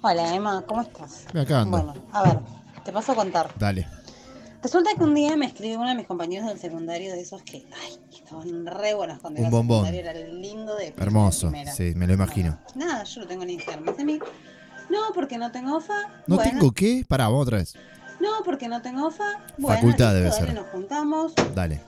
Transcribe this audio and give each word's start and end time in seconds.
Hola 0.00 0.34
Emma, 0.34 0.62
¿cómo 0.66 0.82
estás? 0.82 1.26
Acá 1.34 1.60
ando. 1.62 1.82
Bueno, 1.82 1.94
a 2.12 2.22
ver, 2.22 2.38
te 2.84 2.92
paso 2.92 3.12
a 3.12 3.14
contar. 3.14 3.50
Dale. 3.58 3.86
Resulta 4.62 4.90
que 4.96 5.02
un 5.04 5.14
día 5.14 5.36
me 5.36 5.46
escribió 5.46 5.78
uno 5.80 5.88
de 5.88 5.94
mis 5.94 6.06
compañeros 6.06 6.48
del 6.48 6.58
secundario 6.58 7.12
de 7.12 7.20
esos 7.20 7.42
que, 7.42 7.66
ay, 7.82 7.98
estaban 8.12 8.66
re 8.66 8.94
buenos 8.94 9.20
cuando 9.20 9.38
Un 9.40 9.46
era 9.46 9.50
bombón. 9.56 9.86
secundario, 9.86 10.10
era 10.10 10.28
lindo 10.32 10.74
de 10.76 10.88
Hermoso. 10.96 11.52
Sí, 11.76 11.92
me 11.96 12.06
lo 12.06 12.14
imagino. 12.14 12.58
Bueno, 12.74 12.86
nada, 12.92 13.04
yo 13.04 13.20
lo 13.20 13.26
tengo 13.26 13.42
en 13.44 13.50
Instagram. 13.50 13.94
Mí, 14.04 14.18
no, 14.90 14.98
porque 15.14 15.38
no 15.38 15.52
tengo 15.52 15.76
OFA. 15.76 16.22
¿No 16.26 16.36
Bueno, 16.36 16.50
tengo 16.50 16.72
qué? 16.72 17.04
Pará, 17.06 17.26
vamos 17.28 17.42
otra 17.42 17.58
vez. 17.58 17.74
No, 18.20 18.42
porque 18.44 18.68
no 18.68 18.82
tengo 18.82 19.06
OFA. 19.06 19.44
Bueno, 19.58 19.76
Facultad 19.76 20.12
listo, 20.12 20.14
debe 20.14 20.28
dale, 20.30 20.46
ser. 20.46 20.54
nos 20.54 20.66
juntamos, 20.70 21.32
Dale. 21.54 21.80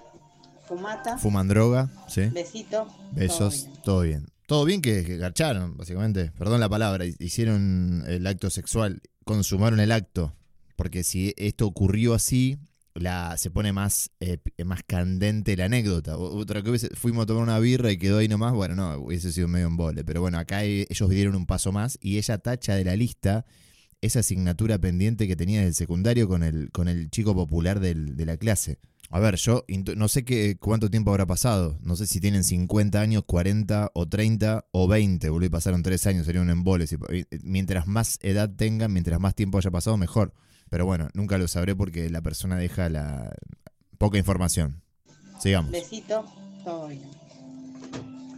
fumata, 0.69 1.19
Fuman 1.19 1.49
droga, 1.49 1.89
¿sí? 2.07 2.27
besito. 2.27 2.85
todo 2.85 2.95
Besos, 3.13 3.65
bien. 3.67 3.83
todo 3.83 4.01
bien. 4.03 4.27
Todo 4.51 4.65
bien 4.65 4.83
que, 4.83 5.05
que 5.05 5.17
garcharon, 5.17 5.77
básicamente. 5.77 6.33
Perdón 6.37 6.59
la 6.59 6.69
palabra. 6.69 7.05
Hicieron 7.21 8.03
el 8.09 8.27
acto 8.27 8.51
sexual, 8.51 9.01
consumaron 9.25 9.79
el 9.79 9.93
acto. 9.93 10.35
Porque 10.75 11.05
si 11.05 11.33
esto 11.37 11.69
ocurrió 11.69 12.15
así, 12.15 12.59
la, 12.95 13.37
se 13.39 13.53
pone 13.53 13.73
más, 13.73 14.11
eh, 14.19 14.39
más 14.65 14.81
candente 14.85 15.57
la 15.57 15.67
anécdota. 15.67 16.19
Otra 16.19 16.63
que 16.65 16.77
fuimos 16.97 17.23
a 17.23 17.27
tomar 17.27 17.45
una 17.45 17.61
birra 17.61 17.93
y 17.93 17.97
quedó 17.97 18.19
ahí 18.19 18.27
nomás, 18.27 18.53
bueno, 18.53 18.75
no, 18.75 18.97
hubiese 18.99 19.31
sido 19.31 19.47
medio 19.47 19.69
embole. 19.69 20.03
Pero 20.03 20.21
bueno, 20.21 20.37
acá 20.41 20.65
eh, 20.65 20.85
ellos 20.91 21.09
dieron 21.11 21.37
un 21.37 21.47
paso 21.47 21.71
más 21.71 21.97
y 22.01 22.19
ella 22.19 22.39
tacha 22.39 22.75
de 22.75 22.85
la 22.85 22.97
lista 22.97 23.47
esa 24.01 24.19
asignatura 24.19 24.81
pendiente 24.81 25.29
que 25.29 25.37
tenía 25.37 25.61
del 25.63 25.75
secundario 25.75 26.27
con 26.27 26.43
el, 26.43 26.73
con 26.73 26.89
el 26.89 27.09
chico 27.11 27.37
popular 27.37 27.79
del- 27.79 28.17
de 28.17 28.27
la 28.27 28.37
clase. 28.37 28.81
A 29.13 29.19
ver, 29.19 29.35
yo 29.37 29.65
no 29.97 30.07
sé 30.09 30.25
qué, 30.25 30.57
cuánto 30.59 30.89
tiempo 30.89 31.11
habrá 31.11 31.27
pasado. 31.27 31.77
No 31.83 31.97
sé 31.97 32.07
si 32.07 32.21
tienen 32.21 32.45
50 32.45 33.01
años, 33.01 33.25
40 33.27 33.91
o 33.93 34.09
30 34.09 34.67
o 34.71 34.87
20. 34.87 35.29
Boludo, 35.31 35.47
y 35.47 35.51
pasaron 35.51 35.83
3 35.83 36.07
años, 36.07 36.27
sería 36.27 36.41
un 36.41 36.49
embole. 36.51 36.85
Eh, 37.09 37.25
Mientras 37.43 37.89
más 37.89 38.19
edad 38.23 38.49
tengan, 38.55 38.93
mientras 38.93 39.19
más 39.19 39.35
tiempo 39.35 39.59
haya 39.59 39.71
pasado, 39.73 39.97
mejor. 39.97 40.33
Pero 40.71 40.87
bueno, 40.87 41.09
nunca 41.15 41.39
lo 41.39 41.49
sabré 41.49 41.75
porque 41.75 42.09
la 42.09 42.21
persona 42.23 42.57
deja 42.57 42.89
la 42.89 43.33
poca 43.99 44.17
información. 44.17 44.81
Sigamos. 45.41 45.73
Besito, 45.73 46.25
todo 46.63 46.87
bien. 46.87 47.03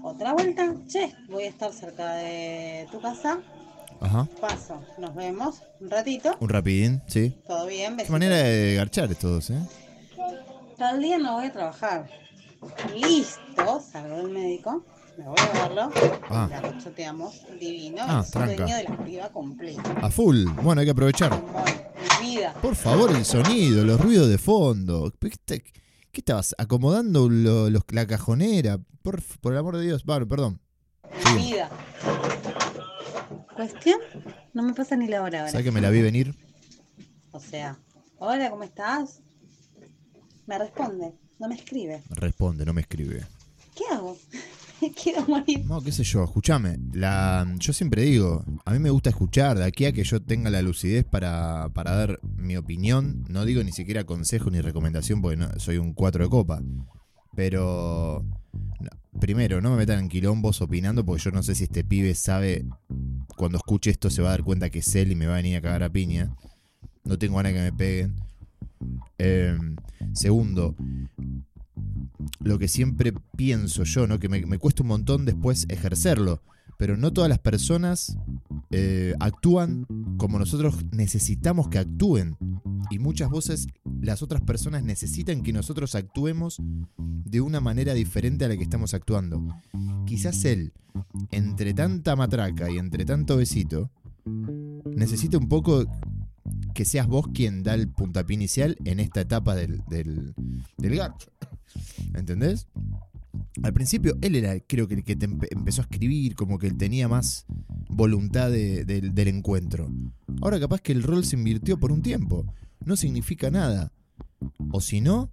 Otra 0.03 0.33
vuelta, 0.33 0.75
che, 0.89 1.13
voy 1.29 1.45
a 1.45 1.49
estar 1.51 1.71
cerca 1.73 2.15
de 2.15 2.87
tu 2.91 2.99
casa. 3.01 3.39
Ajá. 4.01 4.27
Paso, 4.41 4.83
nos 4.99 5.15
vemos 5.15 5.63
un 5.81 5.91
ratito. 5.91 6.35
Un 6.41 6.49
rapidín, 6.49 7.03
sí. 7.07 7.37
Todo 7.47 7.67
bien, 7.67 7.91
Qué 7.91 7.97
besito. 7.99 8.13
manera 8.13 8.37
de 8.39 8.75
garchar 8.75 9.15
todos, 9.15 9.51
¿eh? 9.51 9.59
Tal 10.83 11.01
día 11.01 11.17
no 11.17 11.35
voy 11.35 11.47
a 11.47 11.53
trabajar. 11.53 12.09
Listo, 12.93 13.81
salgo 13.81 14.17
del 14.17 14.31
médico. 14.31 14.85
Me 15.17 15.27
voy 15.29 15.37
a 15.39 15.63
verlo. 15.63 15.91
Ah. 16.29 16.49
La 16.51 16.61
cochoteamos. 16.61 17.41
Divino. 17.61 17.99
Ah, 18.01 18.23
es 18.25 18.33
tranca. 18.33 18.57
dueño 18.57 18.77
de 18.77 18.83
la 18.83 18.91
activa 18.91 19.29
completa. 19.29 19.81
A 20.03 20.11
full. 20.11 20.45
Bueno, 20.61 20.81
hay 20.81 20.87
que 20.87 20.91
aprovechar. 20.91 21.41
Mi 22.21 22.31
vida. 22.35 22.53
Por 22.61 22.75
favor, 22.75 23.13
el 23.13 23.25
sonido, 23.25 23.85
los 23.85 24.01
ruidos 24.01 24.29
de 24.29 24.39
fondo. 24.39 25.13
¿Qué, 25.21 25.31
te- 25.45 25.63
qué 25.63 25.73
estabas? 26.21 26.53
¿Acomodando 26.59 27.29
lo- 27.29 27.71
los- 27.71 27.85
la 27.93 28.05
cajonera? 28.09 28.79
Por, 29.03 29.23
por 29.41 29.53
el 29.53 29.61
amor 29.61 29.77
de 29.77 29.85
Dios. 29.85 30.05
Vale, 30.05 30.27
perdón. 30.27 30.61
Mi 31.37 31.43
vida. 31.45 31.71
¿Cuestión? 33.55 34.01
No 34.53 34.65
me 34.65 34.75
pasa 34.75 34.97
ni 34.97 35.07
la 35.07 35.23
hora 35.23 35.39
ahora. 35.43 35.53
¿Sabes 35.53 35.65
que 35.65 35.71
me 35.71 35.81
la 35.81 35.91
vi 35.91 36.03
venir? 36.03 36.35
O 37.31 37.39
sea, 37.39 37.79
hola, 38.19 38.51
¿cómo 38.51 38.65
estás? 38.65 39.21
Me 40.53 40.59
responde, 40.59 41.15
no 41.39 41.49
me 41.49 41.55
escribe. 41.55 42.03
Responde, 42.11 42.67
no 42.67 42.75
me 42.75 42.83
escribe. 42.83 43.23
¿Qué 43.75 43.85
hago? 43.91 44.19
Quiero 45.03 45.27
morir. 45.27 45.65
No, 45.65 45.81
qué 45.81 45.91
sé 45.93 46.05
yo, 46.05 46.25
escúchame. 46.25 46.79
La, 46.93 47.51
yo 47.59 47.73
siempre 47.73 48.03
digo, 48.03 48.45
a 48.67 48.73
mí 48.73 48.79
me 48.79 48.91
gusta 48.91 49.09
escuchar, 49.09 49.57
de 49.57 49.65
aquí 49.65 49.87
a 49.87 49.95
que 49.95 50.05
yo 50.05 50.21
tenga 50.21 50.51
la 50.51 50.61
lucidez 50.61 51.07
para, 51.07 51.71
para 51.71 51.97
dar 51.97 52.21
mi 52.37 52.59
opinión, 52.59 53.25
no 53.31 53.47
digo 53.47 53.65
ni 53.65 53.73
siquiera 53.73 54.05
consejo 54.05 54.51
ni 54.51 54.61
recomendación 54.61 55.23
porque 55.23 55.39
no, 55.39 55.49
soy 55.59 55.79
un 55.79 55.95
cuatro 55.95 56.23
de 56.23 56.29
copa. 56.29 56.61
Pero, 57.35 58.23
no, 58.53 58.91
primero, 59.19 59.63
no 59.63 59.71
me 59.71 59.79
metan 59.79 60.01
en 60.01 60.09
quilombos 60.11 60.61
opinando 60.61 61.03
porque 61.03 61.23
yo 61.23 61.31
no 61.31 61.43
sé 61.43 61.55
si 61.55 61.65
este 61.65 61.83
pibe 61.83 62.15
sabe, 62.15 62.67
cuando 63.39 63.57
escuche 63.57 63.89
esto 63.89 64.11
se 64.11 64.21
va 64.21 64.29
a 64.29 64.33
dar 64.33 64.45
cuenta 64.45 64.69
que 64.69 64.81
es 64.81 64.95
él 64.97 65.13
y 65.13 65.15
me 65.15 65.25
va 65.25 65.33
a 65.33 65.37
venir 65.37 65.57
a 65.57 65.63
cagar 65.63 65.83
a 65.83 65.89
piña. 65.89 66.37
No 67.05 67.17
tengo 67.19 67.37
ganas 67.39 67.55
de 67.55 67.59
que 67.59 67.65
me 67.65 67.73
peguen. 67.73 68.17
Eh, 69.17 69.57
segundo, 70.13 70.75
lo 72.41 72.59
que 72.59 72.69
siempre 72.69 73.13
pienso 73.37 73.85
yo, 73.85 74.07
¿no? 74.07 74.19
Que 74.19 74.29
me, 74.29 74.59
cuesta 74.59 74.83
un 74.83 74.89
montón 74.89 75.25
después 75.25 75.67
ejercerlo. 75.69 76.43
Pero 76.79 76.97
no 76.97 77.13
todas 77.13 77.29
las 77.29 77.39
personas 77.39 78.17
eh, 78.71 79.15
actúan 79.21 79.87
como 80.17 80.39
nosotros 80.39 80.85
necesitamos 80.91 81.69
que 81.69 81.79
actúen. 81.79 82.37
Y 82.91 82.99
muchas 82.99 83.31
veces 83.31 83.69
las 84.01 84.23
otras 84.23 84.41
personas 84.43 84.83
necesitan 84.83 85.43
que 85.43 85.53
nosotros 85.53 85.95
actuemos 85.95 86.61
de 86.99 87.41
una 87.41 87.61
manera 87.61 87.95
diferente 87.95 88.45
a 88.45 88.49
la 88.49 88.57
que 88.57 88.65
estamos 88.65 88.95
actuando. 88.95 89.47
Quizás 90.07 90.45
él, 90.45 90.73
entre 91.31 91.73
tanta 91.73 92.17
matraca 92.17 92.69
y 92.71 92.79
entre 92.79 93.05
tanto 93.05 93.37
besito, 93.37 93.91
necesita 94.97 95.39
un 95.39 95.49
poco 95.49 95.85
que 96.73 96.85
seas 96.85 97.07
vos 97.07 97.27
quien 97.33 97.63
da 97.63 97.75
el 97.75 97.89
puntapié 97.89 98.35
inicial 98.35 98.77
en 98.85 99.01
esta 99.01 99.21
etapa 99.21 99.55
del, 99.55 99.83
del, 99.89 100.35
del 100.79 100.97
gato. 100.97 101.27
¿Entendés? 102.15 102.67
Al 103.63 103.73
principio 103.73 104.17
él 104.21 104.37
era, 104.37 104.59
creo 104.61 104.89
que 104.89 104.95
el 104.95 105.05
que 105.05 105.17
te 105.17 105.29
empe- 105.29 105.49
empezó 105.51 105.83
a 105.83 105.85
escribir, 105.85 106.35
como 106.35 106.59
que 106.59 106.67
él 106.67 106.77
tenía 106.77 107.09
más 107.09 107.47
voluntad 107.89 108.51
de- 108.51 108.85
del- 108.85 109.15
del 109.15 109.29
encuentro. 109.29 109.91
Ahora 110.41 110.61
capaz 110.61 110.81
que 110.81 110.93
el 110.93 111.03
rol 111.03 111.25
se 111.25 111.37
invirtió 111.37 111.79
por 111.79 111.93
un 111.93 112.03
tiempo. 112.03 112.45
No 112.85 112.97
significa 112.97 113.51
nada. 113.51 113.93
O 114.71 114.81
si 114.81 115.01
no, 115.01 115.31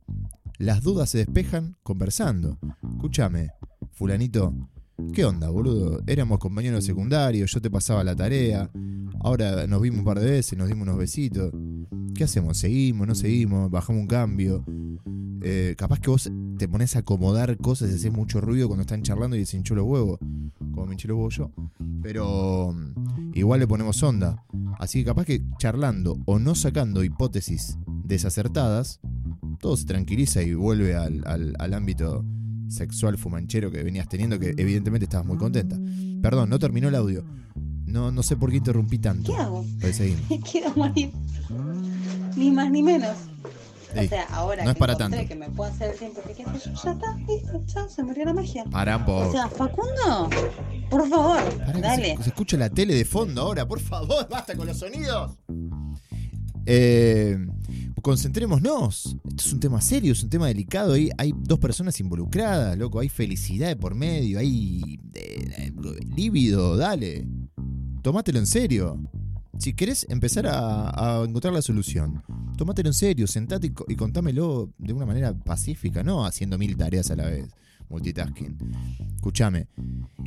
las 0.57 0.81
dudas 0.83 1.09
se 1.09 1.17
despejan 1.19 1.75
conversando. 1.83 2.57
Escúchame, 2.89 3.51
fulanito, 3.91 4.53
¿qué 5.13 5.25
onda, 5.25 5.49
boludo? 5.49 6.01
Éramos 6.07 6.39
compañeros 6.39 6.83
secundarios, 6.85 7.51
yo 7.51 7.61
te 7.61 7.69
pasaba 7.69 8.03
la 8.03 8.15
tarea. 8.15 8.69
Ahora 9.21 9.67
nos 9.67 9.81
vimos 9.81 9.99
un 9.99 10.05
par 10.05 10.19
de 10.19 10.29
veces, 10.31 10.57
nos 10.57 10.67
dimos 10.67 10.83
unos 10.83 10.97
besitos. 10.97 11.51
¿Qué 12.15 12.23
hacemos? 12.23 12.57
¿Seguimos? 12.57 13.07
¿No 13.07 13.15
seguimos? 13.15 13.69
¿Bajamos 13.69 14.01
un 14.01 14.07
cambio? 14.07 14.63
Eh, 15.41 15.75
capaz 15.77 15.99
que 15.99 16.09
vos 16.09 16.29
te 16.57 16.67
pones 16.67 16.95
a 16.95 16.99
acomodar 16.99 17.57
cosas 17.57 17.91
y 17.91 17.95
haces 17.95 18.11
mucho 18.11 18.41
ruido 18.41 18.67
cuando 18.67 18.81
están 18.81 19.01
charlando 19.03 19.35
y 19.37 19.45
se 19.45 19.57
hinchó 19.57 19.75
los 19.75 19.85
huevos. 19.85 20.19
Como 20.73 20.85
me 20.85 20.93
hinché 20.93 21.07
los 21.07 21.17
huevos 21.17 21.35
yo. 21.37 21.51
Pero 22.01 22.73
mm, 22.73 23.31
igual 23.35 23.59
le 23.61 23.67
ponemos 23.67 24.01
onda. 24.03 24.43
Así 24.79 24.99
que 24.99 25.05
capaz 25.05 25.25
que 25.25 25.41
charlando 25.57 26.17
o 26.25 26.39
no 26.39 26.55
sacando 26.55 27.03
hipótesis 27.03 27.77
desacertadas, 28.03 28.99
todo 29.59 29.75
se 29.77 29.85
tranquiliza 29.85 30.41
y 30.43 30.53
vuelve 30.53 30.95
al- 30.95 31.23
al 31.57 31.73
ámbito 31.73 32.25
sexual 32.69 33.17
fumanchero 33.17 33.71
que 33.71 33.83
venías 33.83 34.07
teniendo, 34.07 34.39
que 34.39 34.53
evidentemente 34.57 35.05
estabas 35.05 35.27
muy 35.27 35.37
contenta. 35.37 35.77
Perdón, 36.21 36.49
no 36.49 36.59
terminó 36.59 36.87
el 36.87 36.95
audio. 36.95 37.23
No, 37.85 38.11
no 38.11 38.21
sé 38.23 38.37
por 38.37 38.51
qué 38.51 38.57
interrumpí 38.57 38.99
tanto. 38.99 39.33
¿Qué 39.33 39.37
hago? 39.37 39.65
Seguimos. 39.91 40.21
Quiero 40.51 40.73
morir. 40.75 41.11
Ni 42.35 42.51
más 42.51 42.69
ni 42.71 42.83
menos. 42.83 43.17
Ey, 43.95 44.05
o 44.05 44.09
sea, 44.09 44.25
ahora 44.25 44.63
no 44.63 44.69
es 44.69 44.77
para 44.77 44.95
tanto. 44.95 45.17
que 45.27 45.35
me 45.35 45.49
puedo 45.49 45.71
hacer 45.71 45.91
el 45.93 45.97
tiempo 45.97 46.21
que 46.21 46.35
ya 46.35 46.43
está, 46.53 47.15
listo, 47.27 47.63
chao, 47.65 47.89
se 47.89 48.03
murió 48.03 48.23
la 48.25 48.33
magia. 48.33 48.63
Pará 48.65 48.97
un 48.97 49.05
poco. 49.05 49.29
O 49.29 49.31
sea, 49.31 49.47
Facundo, 49.49 50.29
por 50.91 51.09
favor, 51.09 51.41
Pará 51.57 51.73
que 51.73 51.81
dale. 51.81 52.17
Se, 52.17 52.23
se 52.23 52.29
escucha 52.29 52.55
la 52.57 52.69
tele 52.69 52.93
de 52.93 53.03
fondo 53.03 53.41
ahora, 53.41 53.67
por 53.67 53.79
favor, 53.79 54.27
basta 54.29 54.55
con 54.55 54.67
los 54.67 54.77
sonidos. 54.77 55.39
Eh, 56.67 57.47
concentrémonos. 58.01 59.15
Esto 59.29 59.43
es 59.45 59.53
un 59.53 59.59
tema 59.59 59.81
serio, 59.81 60.13
es 60.13 60.23
un 60.23 60.29
tema 60.29 60.47
delicado. 60.47 60.93
Hay, 60.93 61.09
hay 61.17 61.33
dos 61.37 61.59
personas 61.59 61.99
involucradas, 61.99 62.77
loco. 62.77 62.99
Hay 62.99 63.09
felicidad 63.09 63.67
de 63.67 63.75
por 63.75 63.95
medio, 63.95 64.39
hay 64.39 64.99
eh, 65.13 65.71
líbido, 66.15 66.77
dale. 66.77 67.27
Tomátelo 68.01 68.39
en 68.39 68.47
serio. 68.47 68.99
Si 69.57 69.73
querés 69.73 70.05
empezar 70.09 70.45
a, 70.47 71.21
encontrar 71.27 71.53
la 71.53 71.61
solución, 71.61 72.23
tomátelo 72.55 72.89
en 72.89 72.93
serio, 72.93 73.27
sentate 73.27 73.67
y, 73.67 73.69
co- 73.71 73.85
y 73.89 73.95
contámelo 73.95 74.71
de 74.77 74.93
una 74.93 75.05
manera 75.05 75.33
pacífica, 75.33 76.01
no 76.01 76.25
haciendo 76.25 76.57
mil 76.57 76.77
tareas 76.77 77.11
a 77.11 77.15
la 77.17 77.25
vez. 77.25 77.47
Multitasking. 77.89 78.55
Escúchame, 79.15 79.67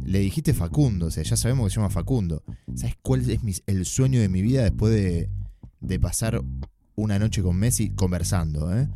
le 0.05 0.19
dijiste 0.19 0.53
Facundo, 0.53 1.07
o 1.07 1.11
sea, 1.11 1.23
ya 1.23 1.37
sabemos 1.37 1.67
que 1.67 1.71
se 1.71 1.77
llama 1.77 1.91
Facundo. 1.91 2.43
¿Sabes 2.75 2.97
cuál 3.01 3.31
es 3.31 3.63
el 3.67 3.87
sueño 3.87 4.21
de 4.21 4.29
mi 4.29 4.43
vida 4.43 4.65
después 4.65 4.93
de, 4.93 5.31
de 5.81 6.01
pasar 6.01 6.43
una 6.97 7.19
noche 7.19 7.43
con 7.43 7.57
Messi 7.57 7.91
conversando? 7.91 8.77
eh? 8.77 8.89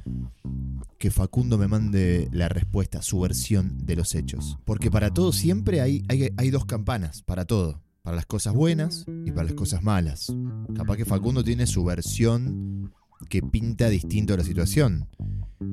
Que 0.98 1.10
Facundo 1.10 1.58
me 1.58 1.68
mande 1.68 2.28
la 2.32 2.48
respuesta, 2.48 3.02
su 3.02 3.20
versión 3.20 3.78
de 3.84 3.96
los 3.96 4.14
hechos. 4.14 4.58
Porque 4.64 4.90
para 4.90 5.12
todo 5.12 5.32
siempre 5.32 5.80
hay, 5.80 6.04
hay, 6.08 6.50
dos 6.50 6.64
campanas, 6.64 7.22
para 7.22 7.44
todo. 7.44 7.82
Para 8.02 8.16
las 8.16 8.26
cosas 8.26 8.54
buenas 8.54 9.04
y 9.24 9.32
para 9.32 9.44
las 9.44 9.54
cosas 9.54 9.82
malas. 9.82 10.32
Capaz 10.74 10.96
que 10.96 11.04
Facundo 11.04 11.42
tiene 11.42 11.66
su 11.66 11.84
versión 11.84 12.92
que 13.28 13.42
pinta 13.42 13.88
distinto 13.88 14.34
a 14.34 14.36
la 14.36 14.44
situación. 14.44 15.08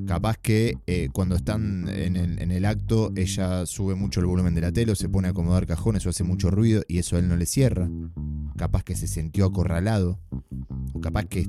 Capaz 0.08 0.38
que 0.38 0.78
eh, 0.88 1.10
cuando 1.12 1.36
están 1.36 1.88
en 1.90 2.16
el, 2.16 2.42
en 2.42 2.52
el 2.52 2.66
acto, 2.66 3.12
ella 3.16 3.66
sube 3.66 3.96
mucho 3.96 4.22
el 4.22 4.25
volumen 4.25 4.56
de 4.56 4.62
la 4.62 4.72
tele, 4.72 4.94
o 4.94 4.96
se 4.96 5.10
pone 5.10 5.28
a 5.28 5.31
acomodar 5.31 5.68
cajones 5.68 6.06
o 6.06 6.10
hace 6.10 6.24
mucho 6.24 6.50
ruido 6.50 6.84
y 6.88 7.00
eso 7.00 7.16
a 7.16 7.20
él 7.20 7.28
no 7.28 7.36
le 7.36 7.46
cierra. 7.46 7.90
capaz 8.58 8.84
que 8.84 8.96
se 8.96 9.08
sintió 9.08 9.46
acorralado, 9.46 10.20
o 10.94 11.02
capaz 11.02 11.25
que 11.25 11.48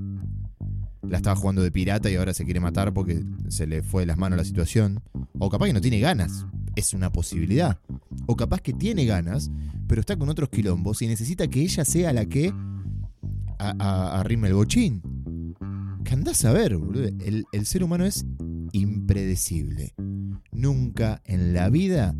la 1.09 1.17
estaba 1.17 1.37
jugando 1.37 1.63
de 1.63 1.71
pirata 1.71 2.11
y 2.11 2.17
ahora 2.17 2.35
se 2.35 2.45
quiere 2.45 2.61
matar 2.61 2.93
porque 2.93 3.25
se 3.49 3.67
le 3.67 3.83
fue 3.83 4.03
de 4.03 4.07
las 4.07 4.19
manos 4.19 4.37
la 4.37 4.45
situación, 4.45 5.01
o 5.39 5.51
capaz 5.51 5.67
que 5.67 5.73
no 5.73 5.81
tiene 5.81 6.01
ganas, 6.01 6.47
es 6.77 6.95
una 6.95 7.11
posibilidad, 7.13 7.79
o 8.27 8.37
capaz 8.37 8.61
que 8.61 8.73
tiene 8.73 9.05
ganas, 9.05 9.51
pero 9.87 10.01
está 10.01 10.17
con 10.17 10.29
otros 10.29 10.49
quilombos 10.49 11.03
y 11.03 11.07
necesita 11.07 11.49
que 11.49 11.61
ella 11.61 11.85
sea 11.85 12.13
la 12.13 12.27
que 12.27 12.53
arrime 13.59 14.49
el 14.49 14.55
bochín. 14.55 15.03
Que 16.05 16.13
andás 16.13 16.45
a 16.45 16.53
ver, 16.53 16.77
boludo. 16.77 17.09
El, 17.25 17.47
el 17.53 17.67
ser 17.67 17.83
humano 17.83 18.05
es 18.05 18.27
impredecible. 18.73 19.95
Nunca 20.53 21.23
en 21.25 21.55
la 21.55 21.71
vida 21.71 22.15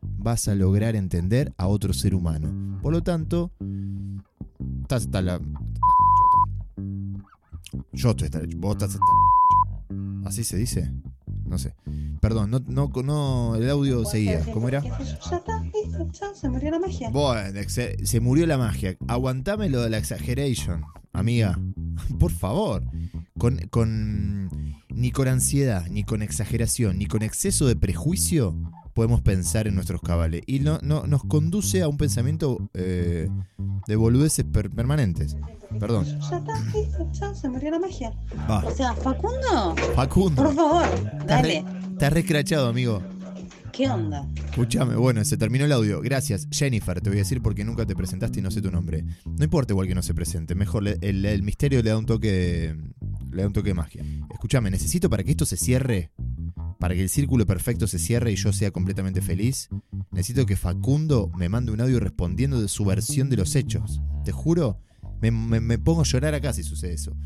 vas 0.00 0.48
a 0.48 0.54
lograr 0.54 0.96
entender 0.96 1.52
a 1.58 1.66
otro 1.66 1.92
ser 1.92 2.14
humano. 2.14 2.78
Por 2.82 2.92
lo 2.92 3.02
tanto, 3.02 3.52
estás 4.82 5.04
hasta 5.04 5.22
la. 5.22 5.40
Yo 7.96 8.10
estoy 8.10 8.26
hasta 8.26 8.40
la 8.40 8.46
Vos 8.56 8.72
estás 8.76 8.90
hasta 8.94 9.00
la 9.90 10.28
¿Así 10.28 10.44
se 10.44 10.56
dice? 10.56 10.90
No 11.46 11.58
sé. 11.58 11.74
Perdón, 12.20 12.50
no, 12.50 12.58
no, 12.66 12.90
no 13.04 13.54
el 13.54 13.70
audio 13.70 14.04
seguía. 14.04 14.44
¿Cómo 14.52 14.68
era? 14.68 14.80
Ya 14.82 14.96
está, 15.36 15.62
listo, 15.62 16.08
chao, 16.10 16.34
se 16.34 16.48
murió 16.48 16.70
la 16.72 16.80
magia. 16.80 17.10
Bueno, 17.10 17.58
exe- 17.60 18.04
se 18.04 18.18
murió 18.20 18.46
la 18.46 18.58
magia. 18.58 18.96
Aguantame 19.06 19.68
lo 19.68 19.80
de 19.82 19.90
la 19.90 19.98
exaggeration, 19.98 20.84
amiga. 21.12 21.58
Por 22.18 22.32
favor. 22.32 22.82
Con, 23.38 23.58
con- 23.70 24.50
ni 24.88 25.12
con 25.12 25.28
ansiedad, 25.28 25.86
ni 25.88 26.02
con 26.04 26.22
exageración, 26.22 26.98
ni 26.98 27.06
con 27.06 27.22
exceso 27.22 27.66
de 27.66 27.76
prejuicio 27.76 28.56
podemos 28.96 29.20
pensar 29.20 29.68
en 29.68 29.74
nuestros 29.74 30.00
cabales. 30.00 30.40
Y 30.46 30.60
no, 30.60 30.78
no, 30.82 31.06
nos 31.06 31.22
conduce 31.22 31.82
a 31.82 31.88
un 31.88 31.98
pensamiento 31.98 32.70
eh, 32.72 33.28
de 33.86 33.94
boludeces 33.96 34.46
per- 34.46 34.70
permanentes. 34.70 35.36
Perdón. 35.78 36.06
Ya 36.06 36.38
está, 36.38 36.60
listo, 36.74 37.08
chao, 37.12 37.34
se 37.34 37.50
murió 37.50 37.70
la 37.72 37.78
magia. 37.78 38.10
Va, 38.50 38.60
O 38.64 38.70
sea, 38.74 38.94
Facundo, 38.94 39.74
Facundo. 39.94 40.42
por 40.44 40.54
favor, 40.54 40.86
dale. 41.26 41.62
Estás 41.92 42.10
recrachado, 42.14 42.68
amigo. 42.68 43.02
¿Qué 43.70 43.86
onda? 43.90 44.26
Escúchame, 44.48 44.96
bueno, 44.96 45.22
se 45.26 45.36
terminó 45.36 45.66
el 45.66 45.72
audio. 45.72 46.00
Gracias, 46.00 46.48
Jennifer, 46.50 46.98
te 47.02 47.10
voy 47.10 47.18
a 47.18 47.22
decir 47.22 47.42
porque 47.42 47.62
nunca 47.64 47.84
te 47.84 47.94
presentaste 47.94 48.38
y 48.40 48.42
no 48.42 48.50
sé 48.50 48.62
tu 48.62 48.70
nombre. 48.70 49.04
No 49.26 49.44
importa 49.44 49.74
igual 49.74 49.86
que 49.86 49.94
no 49.94 50.02
se 50.02 50.14
presente, 50.14 50.54
mejor 50.54 50.84
le- 50.84 50.96
el, 51.02 51.22
el 51.26 51.42
misterio 51.42 51.82
le 51.82 51.90
da 51.90 51.98
un 51.98 52.06
toque 52.06 52.74
le 53.30 53.42
da 53.42 53.48
un 53.48 53.52
toque 53.52 53.68
de 53.68 53.74
magia. 53.74 54.02
Escúchame, 54.32 54.70
necesito 54.70 55.10
para 55.10 55.22
que 55.22 55.32
esto 55.32 55.44
se 55.44 55.58
cierre, 55.58 56.10
para 56.78 56.94
que 56.94 57.02
el 57.02 57.08
círculo 57.08 57.46
perfecto 57.46 57.86
se 57.86 57.98
cierre 57.98 58.32
y 58.32 58.36
yo 58.36 58.52
sea 58.52 58.70
completamente 58.70 59.22
feliz, 59.22 59.68
necesito 60.10 60.46
que 60.46 60.56
Facundo 60.56 61.30
me 61.36 61.48
mande 61.48 61.72
un 61.72 61.80
audio 61.80 62.00
respondiendo 62.00 62.60
de 62.60 62.68
su 62.68 62.84
versión 62.84 63.30
de 63.30 63.36
los 63.36 63.54
hechos. 63.56 64.00
Te 64.24 64.32
juro, 64.32 64.80
me, 65.20 65.78
pongo 65.78 66.02
a 66.02 66.04
llorar 66.04 66.34
acá 66.34 66.52
si 66.52 66.62
sucede 66.62 66.94
eso. 66.94 67.16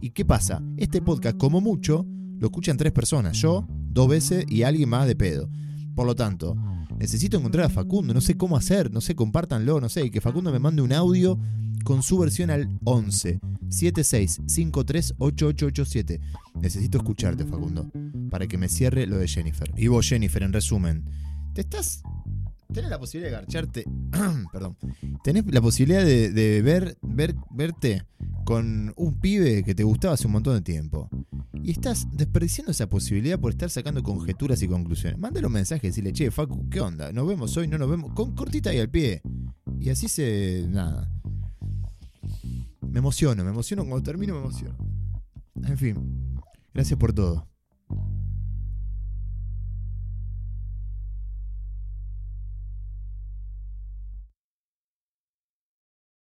¿Y 0.00 0.10
qué 0.10 0.24
pasa? 0.24 0.62
Este 0.76 1.02
podcast, 1.02 1.36
como 1.36 1.60
mucho, 1.60 2.06
lo 2.38 2.46
escuchan 2.46 2.76
tres 2.76 2.92
personas, 2.92 3.36
yo, 3.36 3.66
dos 3.68 4.08
veces 4.08 4.44
y 4.48 4.62
alguien 4.62 4.88
más 4.88 5.06
de 5.06 5.16
pedo. 5.16 5.50
Por 5.94 6.06
lo 6.06 6.14
tanto, 6.14 6.56
necesito 6.98 7.36
encontrar 7.36 7.66
a 7.66 7.70
Facundo, 7.70 8.14
no 8.14 8.20
sé 8.20 8.36
cómo 8.36 8.56
hacer, 8.56 8.90
no 8.92 9.00
sé, 9.00 9.14
compártanlo, 9.14 9.80
no 9.80 9.88
sé, 9.88 10.04
y 10.04 10.10
que 10.10 10.20
Facundo 10.20 10.52
me 10.52 10.58
mande 10.58 10.82
un 10.82 10.92
audio 10.92 11.38
con 11.84 12.02
su 12.02 12.18
versión 12.18 12.50
al 12.50 12.68
11 12.84 13.40
76 13.68 14.40
53 14.46 15.14
8887. 15.18 16.20
Necesito 16.60 16.98
escucharte, 16.98 17.44
Facundo, 17.44 17.90
para 18.30 18.46
que 18.46 18.58
me 18.58 18.68
cierre 18.68 19.06
lo 19.06 19.18
de 19.18 19.28
Jennifer. 19.28 19.70
Y 19.76 19.88
vos, 19.88 20.08
Jennifer, 20.08 20.42
en 20.42 20.52
resumen, 20.52 21.04
¿te 21.54 21.62
estás 21.62 22.02
tenés 22.72 22.90
la 22.90 22.98
posibilidad 22.98 23.30
de 23.30 23.36
garcharte, 23.36 23.84
perdón, 24.52 24.76
tenés 25.22 25.44
la 25.52 25.60
posibilidad 25.60 26.04
de, 26.04 26.62
ver, 26.62 26.96
ver, 27.02 27.34
verte 27.50 28.04
con 28.44 28.92
un 28.96 29.20
pibe 29.20 29.62
que 29.62 29.74
te 29.74 29.84
gustaba 29.84 30.14
hace 30.14 30.26
un 30.26 30.32
montón 30.32 30.54
de 30.54 30.62
tiempo. 30.62 31.08
Y 31.62 31.72
estás 31.72 32.06
desperdiciando 32.12 32.72
esa 32.72 32.88
posibilidad 32.88 33.38
por 33.38 33.52
estar 33.52 33.70
sacando 33.70 34.02
conjeturas 34.02 34.62
y 34.62 34.68
conclusiones. 34.68 35.18
Mándale 35.18 35.46
un 35.46 35.52
mensaje 35.52 35.86
y 35.86 35.90
decirle, 35.90 36.12
che, 36.12 36.30
Facu, 36.30 36.68
¿qué 36.70 36.80
onda? 36.80 37.12
¿Nos 37.12 37.28
vemos 37.28 37.56
hoy? 37.56 37.68
¿No 37.68 37.76
nos 37.76 37.90
vemos? 37.90 38.12
Con 38.14 38.34
cortita 38.34 38.70
ahí 38.70 38.78
al 38.78 38.88
pie. 38.88 39.22
Y 39.78 39.90
así 39.90 40.08
se. 40.08 40.66
nada. 40.68 41.10
Me 42.90 42.98
emociono, 42.98 43.44
me 43.44 43.50
emociono. 43.50 43.84
Cuando 43.84 44.02
termino 44.02 44.34
me 44.34 44.40
emociono. 44.40 44.76
En 45.54 45.78
fin. 45.78 46.40
Gracias 46.74 46.98
por 46.98 47.12
todo. 47.12 47.49